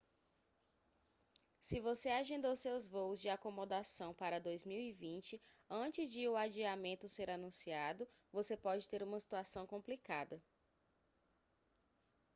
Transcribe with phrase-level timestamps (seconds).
[1.59, 5.39] se você agendou seus voos e acomodação para 2020
[5.69, 10.41] antes de o adiamento ser anunciado você pode ter uma situação complicada